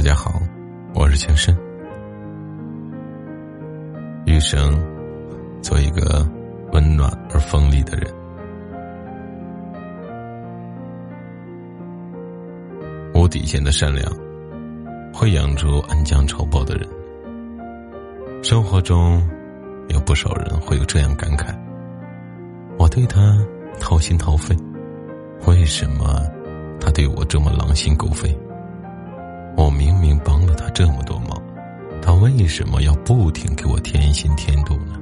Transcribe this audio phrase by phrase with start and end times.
[0.00, 0.40] 大家好，
[0.94, 1.54] 我是情深。
[4.24, 4.82] 余生，
[5.60, 6.26] 做一个
[6.72, 8.10] 温暖而锋利的人。
[13.12, 14.10] 无底线的善良，
[15.12, 16.88] 会养出恩将仇报的人。
[18.42, 19.22] 生活中，
[19.90, 21.54] 有不少人会有这样感慨：
[22.78, 23.20] 我对他
[23.78, 24.56] 掏心掏肺，
[25.46, 26.26] 为什么
[26.80, 28.34] 他对我这么狼心狗肺？
[29.56, 31.30] 我明明帮了他这么多忙，
[32.00, 34.98] 他为什么要不停给我添薪添堵呢？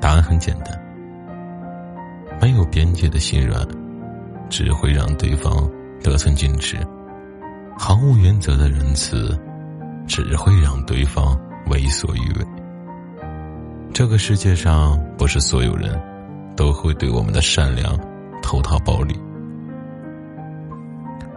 [0.00, 0.78] 答案很简单：
[2.40, 3.66] 没有边界的心软，
[4.48, 5.68] 只会让对方
[6.02, 6.76] 得寸进尺；
[7.78, 9.38] 毫无原则的仁慈，
[10.06, 11.38] 只会让对方
[11.70, 12.46] 为所欲为。
[13.92, 16.00] 这个世界上，不是所有人
[16.56, 17.98] 都会对我们的善良
[18.42, 19.14] 投桃报李。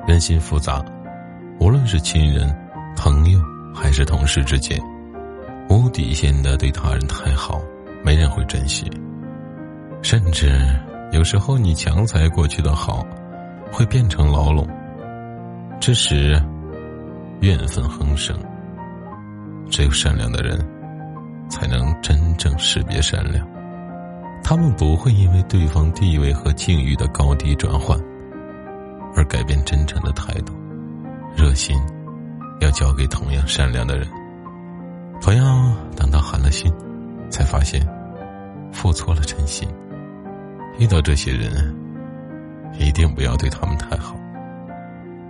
[0.08, 0.84] 人心复杂，
[1.60, 2.56] 无论是亲人、
[2.96, 3.40] 朋友
[3.74, 4.80] 还是同事之间，
[5.68, 7.60] 无底线的对他人太好，
[8.04, 8.86] 没人会珍惜。
[10.04, 10.52] 甚至
[11.12, 13.04] 有时候，你强踩过去的好，
[13.72, 14.68] 会变成牢笼。
[15.80, 16.40] 这时，
[17.42, 18.38] 怨愤横生。
[19.72, 20.64] 只有善良的人，
[21.50, 23.44] 才能真正识别善良。
[24.44, 28.00] 他们不会因为对方地位和境遇的高低转换。
[29.16, 30.54] 而改变真诚的态度，
[31.36, 31.76] 热心
[32.60, 34.08] 要交给同样善良的人，
[35.22, 36.72] 不要等到寒了心，
[37.30, 37.82] 才发现
[38.72, 39.68] 付错了真心。
[40.78, 41.74] 遇到这些人，
[42.78, 44.16] 一定不要对他们太好。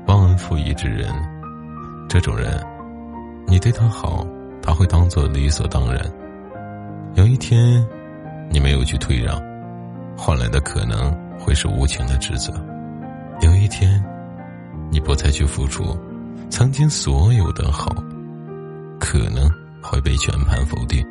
[0.07, 1.07] 忘恩负义之人，
[2.09, 2.59] 这种人，
[3.45, 4.25] 你对他好，
[4.61, 6.03] 他会当做理所当然。
[7.13, 7.85] 有一天，
[8.49, 9.39] 你没有去退让，
[10.17, 12.51] 换来的可能会是无情的指责。
[13.65, 13.99] 一天，
[14.91, 15.97] 你不再去付出，
[16.51, 17.91] 曾经所有的好，
[18.99, 19.49] 可能
[19.81, 21.03] 会被全盘否定。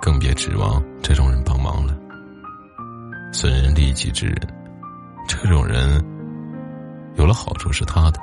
[0.00, 1.94] 更别指望这种人帮忙了。
[3.30, 4.36] 损人利己之人，
[5.28, 6.02] 这种人
[7.16, 8.18] 有了好处是他的，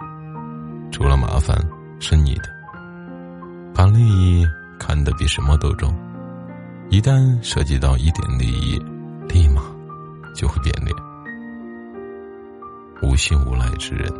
[0.91, 1.56] 出了麻烦
[2.00, 2.50] 是你的。
[3.72, 4.44] 把利益
[4.79, 5.96] 看得比什么都重，
[6.90, 8.84] 一旦涉及到一点利益，
[9.29, 9.62] 立马
[10.34, 11.06] 就会变脸。
[13.02, 14.12] 无心无赖之人，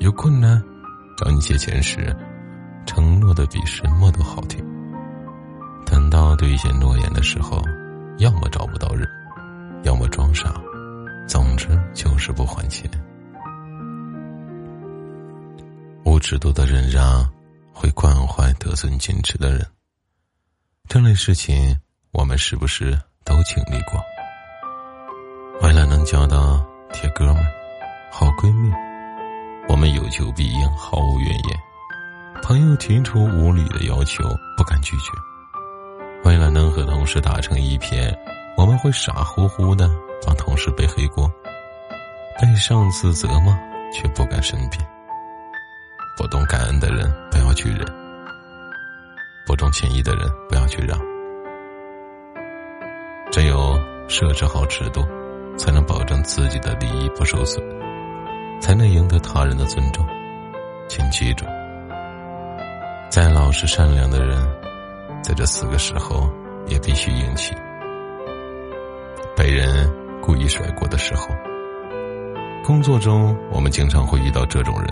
[0.00, 0.62] 有困难
[1.16, 2.14] 找你借钱时，
[2.86, 4.64] 承诺的比什么都好听。
[5.86, 7.62] 等到兑现诺言的时候，
[8.18, 9.08] 要么找不到人，
[9.84, 10.54] 要么装傻，
[11.26, 12.90] 总之就是不还钱。
[16.04, 17.28] 无尺度的忍让，
[17.72, 19.64] 会惯坏得寸进尺的人。
[20.88, 21.76] 这类事情，
[22.10, 24.02] 我们是不是都经历过？
[25.62, 27.57] 为了能交到铁哥们。
[28.10, 28.72] 好闺蜜，
[29.68, 31.60] 我们有求必应，毫无怨言。
[32.42, 34.24] 朋友提出无理的要求，
[34.56, 35.12] 不敢拒绝。
[36.24, 38.16] 为了能和同事打成一片，
[38.56, 39.90] 我们会傻乎乎的
[40.26, 41.30] 帮同事背黑锅。
[42.40, 43.58] 被上司责骂，
[43.92, 44.80] 却不敢申辩。
[46.16, 47.84] 不懂感恩的人不要去忍，
[49.46, 50.98] 不重情义的人不要去让。
[53.30, 55.06] 只有设置好尺度，
[55.56, 57.77] 才能保证自己的利益不受损。
[58.60, 60.04] 才能赢得他人的尊重，
[60.88, 61.46] 请记住，
[63.08, 64.36] 再老实善良的人，
[65.22, 66.30] 在这四个时候
[66.66, 67.54] 也必须硬气。
[69.36, 71.28] 被人故意甩锅的时候，
[72.64, 74.88] 工作中我们经常会遇到这种人。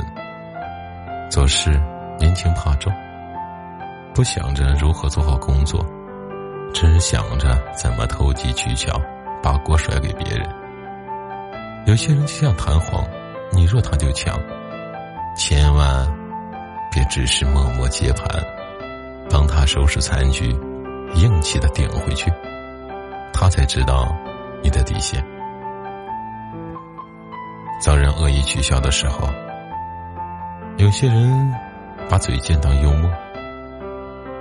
[1.29, 1.71] 做事
[2.19, 2.93] 年轻怕重，
[4.15, 5.85] 不想着如何做好工作，
[6.73, 8.99] 只想着怎么投机取巧，
[9.43, 10.49] 把锅甩给别人。
[11.87, 13.05] 有些人就像弹簧。
[13.53, 14.39] 你弱他就强，
[15.37, 16.07] 千万
[16.93, 18.27] 别只是默默接盘，
[19.31, 20.51] 帮他收拾残局，
[21.15, 22.33] 硬气的顶回去，
[23.33, 24.15] 他才知道
[24.63, 25.25] 你的底线。
[27.81, 29.29] 遭人恶意取笑的时候，
[30.79, 31.55] 有些人
[32.09, 33.11] 把嘴贱当幽默，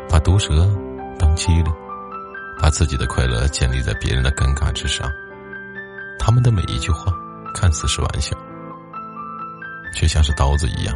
[0.09, 0.69] 把毒舌
[1.19, 1.73] 当机灵，
[2.61, 5.09] 把自己的快乐建立在别人的尴尬之上，
[6.17, 7.11] 他们的每一句话
[7.53, 8.35] 看似是玩笑。
[9.95, 10.93] 却像是刀子一样，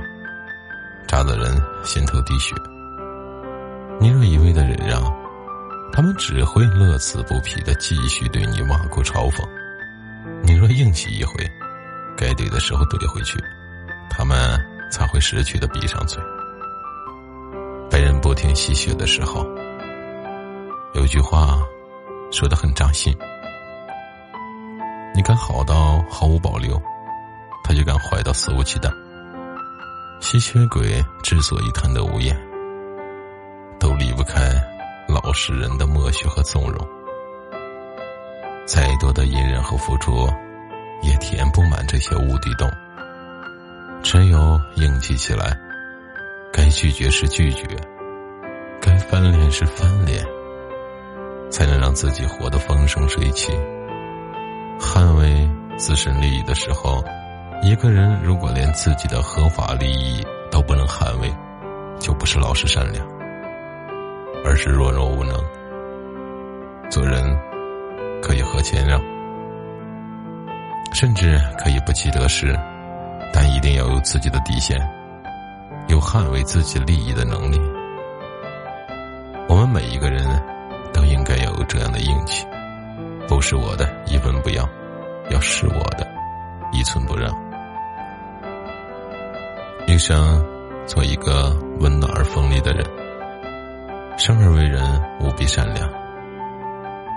[1.07, 2.53] 扎得人心头滴血。
[3.97, 5.01] 你若一味的忍让，
[5.91, 9.41] 他们只会乐此不疲的继续对你挖苦嘲讽；
[10.43, 11.33] 你若硬气一回，
[12.17, 13.39] 该怼的时候怼回去，
[14.09, 14.59] 他们
[14.91, 16.21] 才会识趣的闭上嘴。
[17.89, 19.47] 被人不停吸血的时候，
[20.93, 21.57] 有句话
[22.31, 23.17] 说的很扎心：
[25.15, 26.81] 你敢好到毫无保留。
[27.69, 28.91] 他就敢坏到肆无忌惮。
[30.19, 32.35] 吸血鬼之所以贪得无厌，
[33.79, 34.59] 都离不开
[35.07, 36.87] 老实人的默许和纵容。
[38.65, 40.27] 再多的隐忍和付出，
[41.03, 42.67] 也填不满这些无底洞。
[44.01, 45.55] 只有硬气起来，
[46.51, 47.67] 该拒绝时拒绝，
[48.81, 50.25] 该翻脸时翻脸，
[51.51, 53.53] 才能让自己活得风生水起。
[54.79, 57.03] 捍卫自身利益的时候，
[57.61, 61.33] 一个人如果连自己的合法利益都不能捍卫，
[61.99, 63.05] 就不是老实善良，
[64.43, 65.35] 而是弱弱无能。
[66.89, 67.37] 做人。
[68.21, 69.01] 可以和谦让，
[70.93, 72.53] 甚至可以不计得失，
[73.31, 74.77] 但一定要有自己的底线，
[75.87, 77.57] 有捍卫自己利益的能力。
[79.47, 80.27] 我们每一个人
[80.93, 82.45] 都应该要有这样的硬气，
[83.25, 84.67] 不是我的一分不要，
[85.29, 86.05] 要是我的
[86.73, 87.33] 一寸不让。
[89.89, 90.45] 一生
[90.85, 92.85] 做一个温暖而锋利的人，
[94.19, 95.89] 生而为人无比善良。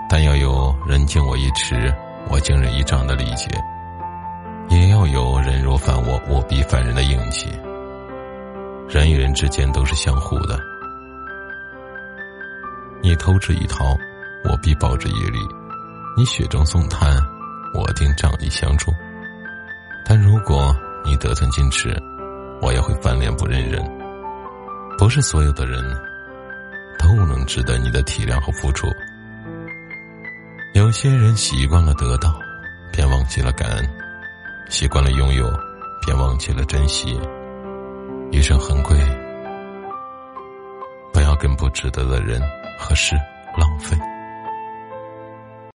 [0.09, 1.93] 但要有人敬我一尺，
[2.29, 3.47] 我敬人一丈的理解，
[4.69, 7.47] 也要有人若犯我，我必犯人的硬气。
[8.89, 10.59] 人与人之间都是相互的，
[13.03, 13.85] 你偷之以桃，
[14.49, 15.37] 我必报之以李；
[16.17, 17.15] 你雪中送炭，
[17.75, 18.91] 我定仗义相助。
[20.03, 21.95] 但如果你得寸进尺，
[22.63, 23.83] 我也会翻脸不认人。
[24.97, 25.83] 不是所有的人
[26.97, 28.87] 都能值得你的体谅和付出。
[30.73, 32.39] 有些人习惯了得到，
[32.91, 33.85] 便忘记了感恩；
[34.69, 35.51] 习惯了拥有，
[36.05, 37.19] 便忘记了珍惜。
[38.31, 38.97] 余生很贵，
[41.11, 42.41] 不要跟不值得的人
[42.79, 43.15] 和事
[43.57, 43.97] 浪费。